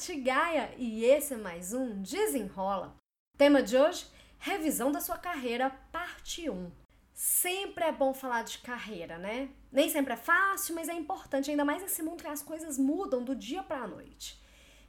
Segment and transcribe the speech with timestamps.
[0.00, 2.96] Nath Gaia e esse é mais um Desenrola.
[3.36, 4.06] Tema de hoje:
[4.38, 6.70] revisão da sua carreira, parte 1.
[7.12, 9.50] Sempre é bom falar de carreira, né?
[9.70, 13.22] Nem sempre é fácil, mas é importante, ainda mais nesse mundo que as coisas mudam
[13.22, 14.40] do dia para a noite.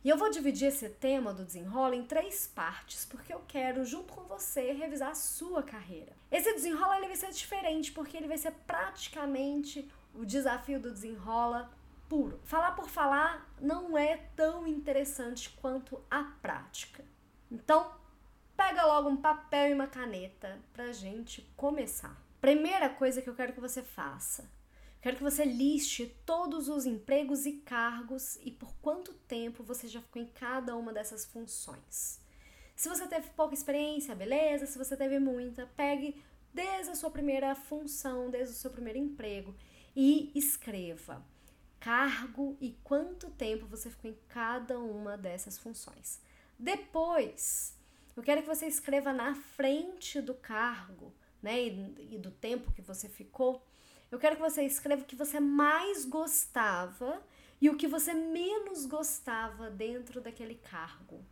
[0.01, 4.13] E eu vou dividir esse tema do desenrola em três partes, porque eu quero, junto
[4.13, 6.13] com você, revisar a sua carreira.
[6.31, 11.69] Esse desenrola ele vai ser diferente, porque ele vai ser praticamente o desafio do desenrola
[12.11, 12.41] puro.
[12.43, 17.05] Falar por falar não é tão interessante quanto a prática.
[17.49, 17.89] Então,
[18.57, 22.21] pega logo um papel e uma caneta pra gente começar.
[22.41, 24.51] Primeira coisa que eu quero que você faça.
[25.01, 30.01] Quero que você liste todos os empregos e cargos e por quanto tempo você já
[30.01, 32.19] ficou em cada uma dessas funções.
[32.75, 34.65] Se você teve pouca experiência, beleza.
[34.65, 36.21] Se você teve muita, pegue
[36.53, 39.55] desde a sua primeira função, desde o seu primeiro emprego
[39.95, 41.25] e escreva
[41.81, 46.21] cargo e quanto tempo você ficou em cada uma dessas funções.
[46.57, 47.75] Depois,
[48.15, 52.83] eu quero que você escreva na frente do cargo, né, e, e do tempo que
[52.83, 53.65] você ficou.
[54.11, 57.21] Eu quero que você escreva o que você mais gostava
[57.59, 61.25] e o que você menos gostava dentro daquele cargo.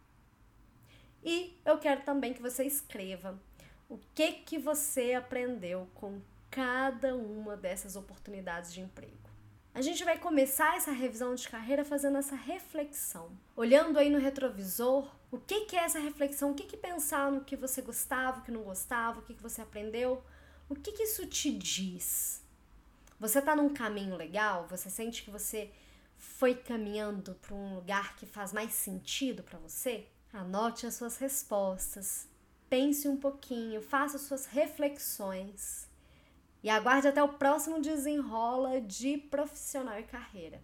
[1.24, 3.40] E eu quero também que você escreva
[3.88, 9.29] o que que você aprendeu com cada uma dessas oportunidades de emprego.
[9.80, 15.10] A gente vai começar essa revisão de carreira fazendo essa reflexão, olhando aí no retrovisor,
[15.32, 18.44] o que, que é essa reflexão, o que, que pensar no que você gostava, o
[18.44, 20.22] que não gostava, o que, que você aprendeu,
[20.68, 22.44] o que, que isso te diz?
[23.22, 24.68] Você está num caminho legal?
[24.70, 25.72] Você sente que você
[26.18, 30.08] foi caminhando para um lugar que faz mais sentido para você?
[30.34, 32.28] Anote as suas respostas,
[32.70, 35.89] pense um pouquinho, faça suas reflexões.
[36.64, 40.62] E aguarde até o próximo desenrola de profissional e carreira.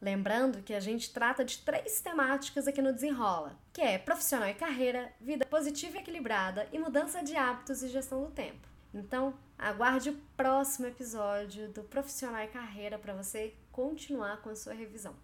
[0.00, 4.54] Lembrando que a gente trata de três temáticas aqui no Desenrola, que é profissional e
[4.54, 8.68] carreira, vida positiva e equilibrada e mudança de hábitos e gestão do tempo.
[8.94, 14.72] Então, aguarde o próximo episódio do Profissional e Carreira para você continuar com a sua
[14.72, 15.14] revisão.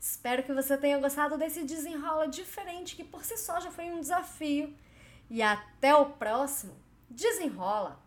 [0.00, 4.00] Espero que você tenha gostado desse desenrola diferente que por si só já foi um
[4.00, 4.74] desafio.
[5.28, 6.74] E até o próximo
[7.14, 8.00] Desenrola!